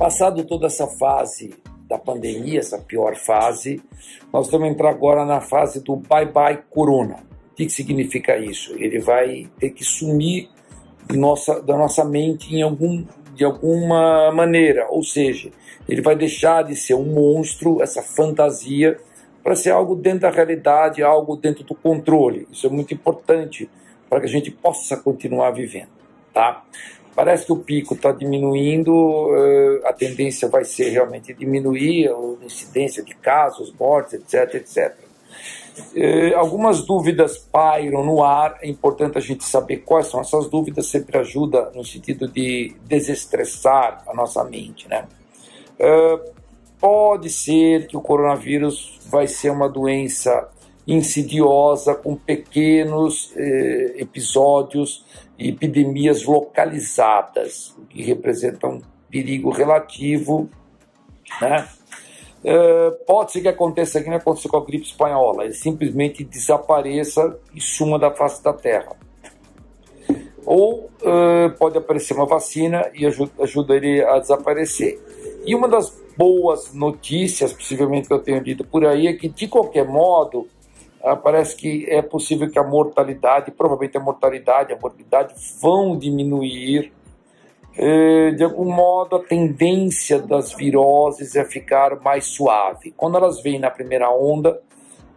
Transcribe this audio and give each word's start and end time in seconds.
Passado 0.00 0.42
toda 0.44 0.66
essa 0.66 0.86
fase 0.86 1.52
da 1.86 1.98
pandemia, 1.98 2.60
essa 2.60 2.78
pior 2.78 3.16
fase, 3.16 3.82
nós 4.32 4.50
vamos 4.50 4.70
entrar 4.70 4.88
agora 4.88 5.26
na 5.26 5.42
fase 5.42 5.84
do 5.84 5.94
bye-bye 5.94 6.62
corona. 6.70 7.16
O 7.52 7.54
que, 7.54 7.66
que 7.66 7.70
significa 7.70 8.38
isso? 8.38 8.72
Ele 8.78 8.98
vai 8.98 9.50
ter 9.58 9.68
que 9.68 9.84
sumir 9.84 10.48
nossa, 11.14 11.60
da 11.60 11.76
nossa 11.76 12.02
mente 12.02 12.56
em 12.56 12.62
algum, 12.62 13.04
de 13.34 13.44
alguma 13.44 14.32
maneira, 14.32 14.86
ou 14.88 15.02
seja, 15.02 15.50
ele 15.86 16.00
vai 16.00 16.16
deixar 16.16 16.64
de 16.64 16.74
ser 16.74 16.94
um 16.94 17.04
monstro, 17.04 17.82
essa 17.82 18.00
fantasia, 18.00 18.96
para 19.42 19.54
ser 19.54 19.68
algo 19.68 19.94
dentro 19.94 20.20
da 20.20 20.30
realidade, 20.30 21.02
algo 21.02 21.36
dentro 21.36 21.62
do 21.62 21.74
controle. 21.74 22.48
Isso 22.50 22.66
é 22.66 22.70
muito 22.70 22.94
importante 22.94 23.68
para 24.08 24.18
que 24.20 24.26
a 24.26 24.30
gente 24.30 24.50
possa 24.50 24.96
continuar 24.96 25.50
vivendo, 25.50 25.90
tá? 26.32 26.64
Parece 27.14 27.46
que 27.46 27.52
o 27.52 27.56
pico 27.56 27.94
está 27.94 28.12
diminuindo, 28.12 29.28
eh, 29.34 29.88
a 29.88 29.92
tendência 29.92 30.48
vai 30.48 30.64
ser 30.64 30.90
realmente 30.90 31.34
diminuir 31.34 32.08
a 32.08 32.44
incidência 32.44 33.02
de 33.02 33.14
casos, 33.16 33.74
mortes, 33.78 34.14
etc, 34.14 34.54
etc. 34.54 34.94
Eh, 35.94 36.32
algumas 36.34 36.82
dúvidas 36.82 37.36
pairam 37.36 38.04
no 38.04 38.22
ar, 38.22 38.58
é 38.62 38.68
importante 38.68 39.18
a 39.18 39.20
gente 39.20 39.44
saber 39.44 39.78
quais 39.78 40.06
são 40.06 40.20
essas 40.20 40.48
dúvidas, 40.48 40.86
sempre 40.86 41.18
ajuda 41.18 41.70
no 41.74 41.84
sentido 41.84 42.28
de 42.28 42.76
desestressar 42.84 44.04
a 44.06 44.14
nossa 44.14 44.44
mente, 44.44 44.88
né? 44.88 45.06
Eh, 45.78 46.20
pode 46.78 47.28
ser 47.28 47.88
que 47.88 47.96
o 47.96 48.00
coronavírus 48.00 49.00
vai 49.06 49.26
ser 49.26 49.50
uma 49.50 49.68
doença 49.68 50.48
insidiosa 50.86 51.94
com 51.94 52.16
pequenos 52.16 53.32
episódios 53.96 55.04
epidemias 55.48 56.24
localizadas, 56.24 57.74
que 57.88 58.02
representam 58.02 58.74
um 58.74 58.82
perigo 59.10 59.50
relativo, 59.50 60.48
né? 61.40 61.66
Uh, 62.42 63.04
pode 63.04 63.32
ser 63.32 63.42
que 63.42 63.48
aconteça 63.48 63.98
aqui, 63.98 64.08
não 64.08 64.16
aconteceu 64.16 64.50
com 64.50 64.56
a 64.56 64.64
gripe 64.64 64.86
espanhola, 64.86 65.44
ele 65.44 65.52
simplesmente 65.52 66.24
desapareça 66.24 67.38
e 67.54 67.60
suma 67.60 67.98
da 67.98 68.10
face 68.10 68.42
da 68.42 68.52
terra. 68.52 68.96
Ou 70.46 70.90
uh, 71.02 71.50
pode 71.58 71.76
aparecer 71.76 72.14
uma 72.14 72.26
vacina 72.26 72.90
e 72.94 73.04
ajuda, 73.06 73.76
ele 73.76 74.02
a 74.02 74.18
desaparecer. 74.18 74.98
E 75.44 75.54
uma 75.54 75.68
das 75.68 75.90
boas 76.16 76.72
notícias, 76.72 77.52
possivelmente 77.52 78.08
que 78.08 78.14
eu 78.14 78.20
tenho 78.20 78.42
lido 78.42 78.64
por 78.64 78.86
aí, 78.86 79.06
é 79.06 79.12
que 79.12 79.28
de 79.28 79.46
qualquer 79.46 79.86
modo 79.86 80.48
ah, 81.02 81.16
parece 81.16 81.56
que 81.56 81.86
é 81.88 82.02
possível 82.02 82.50
que 82.50 82.58
a 82.58 82.62
mortalidade, 82.62 83.50
provavelmente 83.50 83.96
a 83.96 84.00
mortalidade, 84.00 84.72
a 84.72 84.78
morbidade 84.78 85.34
vão 85.60 85.96
diminuir. 85.96 86.92
Eh, 87.76 88.32
de 88.32 88.44
algum 88.44 88.70
modo, 88.70 89.16
a 89.16 89.20
tendência 89.20 90.18
das 90.18 90.52
viroses 90.52 91.36
é 91.36 91.44
ficar 91.44 91.98
mais 92.00 92.26
suave. 92.26 92.92
Quando 92.94 93.16
elas 93.16 93.42
vêm 93.42 93.58
na 93.58 93.70
primeira 93.70 94.10
onda, 94.10 94.60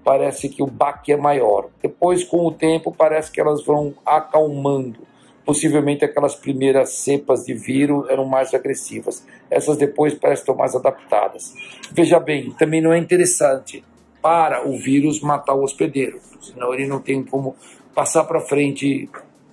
parece 0.05 0.47
que 0.47 0.63
o 0.63 0.67
baque 0.67 1.11
é 1.11 1.17
maior. 1.17 1.67
Depois, 1.81 2.23
com 2.23 2.45
o 2.45 2.51
tempo, 2.51 2.93
parece 2.97 3.29
que 3.29 3.41
elas 3.41 3.65
vão 3.65 3.93
acalmando. 4.05 4.99
Possivelmente 5.45 6.05
aquelas 6.05 6.35
primeiras 6.35 6.93
cepas 6.93 7.45
de 7.45 7.53
vírus 7.53 8.09
eram 8.09 8.23
mais 8.23 8.53
agressivas. 8.53 9.27
Essas 9.51 9.75
depois 9.75 10.13
parecem 10.13 10.43
estar 10.43 10.53
mais 10.53 10.73
adaptadas. 10.73 11.53
Veja 11.91 12.21
bem, 12.21 12.51
também 12.51 12.79
não 12.79 12.93
é 12.93 12.97
interessante 12.97 13.83
para 14.23 14.65
o 14.65 14.77
vírus 14.77 15.19
matar 15.19 15.53
o 15.53 15.63
hospedeiro, 15.63 16.21
senão 16.41 16.73
ele 16.73 16.87
não 16.87 17.01
tem 17.01 17.21
como 17.21 17.57
passar 17.93 18.23
para 18.23 18.39
frente 18.39 19.09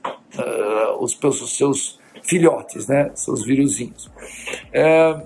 uh, 0.07 1.03
os, 1.03 1.19
os, 1.21 1.57
seus 1.57 1.99
filhotes, 2.23 2.87
né, 2.87 3.11
seus 3.17 3.45
vírusinhos. 3.45 4.09
É, 4.73 5.21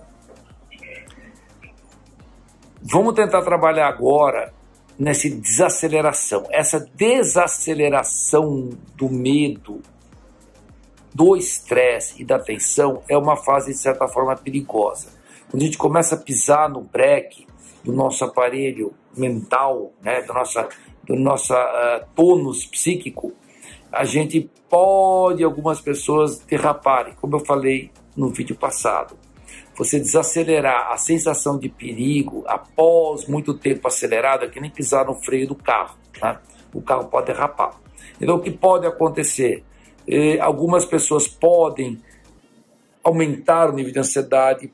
vamos 2.83 3.15
tentar 3.15 3.43
trabalhar 3.43 3.87
agora 3.87 4.51
nessa 4.99 5.29
desaceleração. 5.29 6.47
Essa 6.51 6.81
desaceleração 6.95 8.71
do 8.97 9.11
medo, 9.11 9.83
do 11.13 11.37
estresse 11.37 12.23
e 12.23 12.25
da 12.25 12.39
tensão 12.39 13.03
é 13.11 13.17
uma 13.19 13.37
fase, 13.37 13.73
de 13.73 13.79
certa 13.79 14.09
forma, 14.09 14.35
perigosa. 14.37 15.09
Quando 15.51 15.63
a 15.63 15.67
gente 15.67 15.79
começa 15.79 16.15
a 16.15 16.19
pisar 16.19 16.69
no 16.71 16.81
breque 16.81 17.47
do 17.85 17.93
nosso 17.93 18.25
aparelho 18.25 18.95
mental, 19.17 19.93
né, 20.03 20.23
do 20.23 20.33
nossa, 20.33 20.69
do 21.07 21.15
nossa 21.15 21.55
uh, 21.55 22.07
tônus 22.15 22.65
psíquico, 22.67 23.33
a 23.93 24.05
gente 24.05 24.51
pode, 24.69 25.45
algumas 25.45 25.81
pessoas, 25.81 26.39
derraparem, 26.41 27.15
como 27.21 27.37
eu 27.37 27.41
falei 27.41 27.91
no 28.17 28.31
vídeo 28.31 28.57
passado. 28.57 29.17
Você 29.77 29.99
desacelerar 29.99 30.93
a 30.93 30.97
sensação 30.97 31.59
de 31.59 31.69
perigo 31.69 32.45
após 32.47 33.27
muito 33.27 33.55
tempo 33.55 33.87
acelerado 33.87 34.45
é 34.45 34.49
que 34.49 34.61
nem 34.61 34.71
pisar 34.71 35.07
no 35.07 35.15
freio 35.15 35.49
do 35.49 35.55
carro. 35.55 35.97
Né? 36.21 36.39
O 36.73 36.81
carro 36.81 37.09
pode 37.09 37.27
derrapar. 37.27 37.79
Então, 38.21 38.37
o 38.37 38.41
que 38.41 38.51
pode 38.51 38.87
acontecer? 38.87 39.65
Eh, 40.07 40.39
algumas 40.39 40.85
pessoas 40.85 41.27
podem 41.27 42.01
aumentar 43.03 43.71
o 43.71 43.73
nível 43.73 43.93
de 43.93 43.99
ansiedade, 43.99 44.73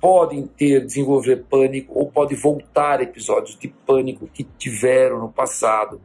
podem 0.00 0.46
ter, 0.46 0.84
desenvolver 0.84 1.44
pânico 1.48 1.98
ou 1.98 2.06
podem 2.06 2.36
voltar 2.36 3.00
episódios 3.00 3.58
de 3.58 3.68
pânico 3.68 4.28
que 4.32 4.44
tiveram 4.44 5.18
no 5.18 5.28
passado. 5.28 6.00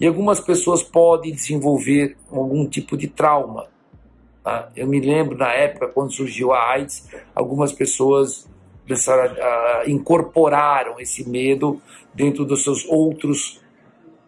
E 0.00 0.06
algumas 0.06 0.40
pessoas 0.40 0.82
podem 0.82 1.32
desenvolver 1.32 2.16
algum 2.30 2.66
tipo 2.66 2.96
de 2.96 3.08
trauma. 3.08 3.68
Tá? 4.42 4.70
Eu 4.76 4.86
me 4.86 5.00
lembro 5.00 5.36
na 5.36 5.52
época, 5.52 5.88
quando 5.88 6.12
surgiu 6.12 6.52
a 6.52 6.70
AIDS, 6.70 7.08
algumas 7.34 7.72
pessoas 7.72 8.48
pensaram, 8.86 9.34
uh, 9.34 9.90
incorporaram 9.90 10.98
esse 10.98 11.28
medo 11.28 11.80
dentro 12.14 12.44
dos 12.44 12.64
seus 12.64 12.84
outros 12.86 13.60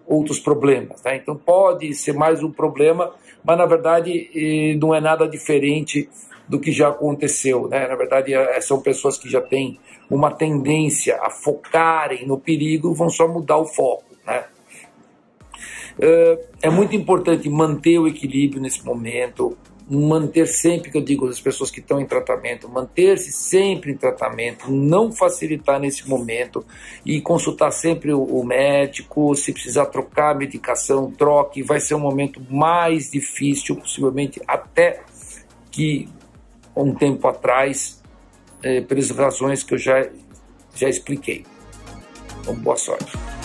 outros 0.07 0.41
problemas. 0.41 1.01
Tá? 1.01 1.15
Então 1.15 1.37
pode 1.37 1.95
ser 1.95 2.13
mais 2.13 2.43
um 2.43 2.51
problema, 2.51 3.15
mas 3.45 3.57
na 3.57 3.65
verdade 3.65 4.29
eh, 4.35 4.77
não 4.77 4.93
é 4.93 5.01
nada 5.01 5.29
diferente 5.29 6.09
do 6.51 6.59
que 6.59 6.73
já 6.73 6.89
aconteceu. 6.89 7.69
Né? 7.69 7.87
Na 7.87 7.95
verdade, 7.95 8.35
é, 8.35 8.61
são 8.61 8.81
pessoas 8.81 9.17
que 9.17 9.31
já 9.31 9.41
têm 9.41 9.79
uma 10.11 10.33
tendência 10.33 11.17
a 11.23 11.31
focarem 11.31 12.27
no 12.27 12.37
perigo, 12.37 12.93
vão 12.93 13.09
só 13.09 13.29
mudar 13.29 13.57
o 13.59 13.65
foco. 13.65 14.05
Né? 14.27 14.45
É, 16.01 16.39
é 16.63 16.71
muito 16.71 16.97
importante 16.97 17.49
manter 17.49 18.01
o 18.01 18.09
equilíbrio 18.09 18.61
nesse 18.61 18.85
momento, 18.85 19.57
manter 19.89 20.49
sempre, 20.49 20.91
que 20.91 20.99
eu 20.99 21.03
digo 21.03 21.29
às 21.29 21.41
pessoas 21.41 21.71
que 21.71 21.79
estão 21.79 22.01
em 22.01 22.07
tratamento, 22.07 22.69
manter-se 22.69 23.31
sempre 23.31 23.93
em 23.93 23.97
tratamento, 23.97 24.69
não 24.73 25.13
facilitar 25.13 25.79
nesse 25.79 26.09
momento 26.09 26.65
e 27.07 27.21
consultar 27.21 27.71
sempre 27.71 28.13
o, 28.13 28.43
médico, 28.43 29.37
se 29.37 29.53
precisar 29.53 29.87
trocar 29.87 30.37
medicação, 30.37 31.13
troque, 31.13 31.63
vai 31.63 31.79
ser 31.79 31.95
um 31.95 32.01
momento 32.01 32.43
mais 32.51 33.09
difícil, 33.09 33.77
possivelmente 33.77 34.41
até 34.49 35.03
que 35.71 36.09
um 36.77 36.95
tempo 36.95 37.27
atrás, 37.29 38.03
eh, 38.63 38.81
pelas 38.81 39.11
razões 39.11 39.63
que 39.63 39.75
eu 39.75 39.79
já, 39.79 40.09
já 40.75 40.89
expliquei. 40.89 41.45
Então, 42.41 42.55
boa 42.55 42.77
sorte. 42.77 43.40